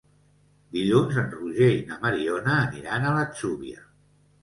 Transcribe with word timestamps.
Dilluns 0.77 1.19
en 1.25 1.29
Roger 1.35 1.69
i 1.75 1.85
na 1.91 1.99
Mariona 2.07 2.59
aniran 2.65 3.07
a 3.07 3.15
l'Atzúbia. 3.21 3.91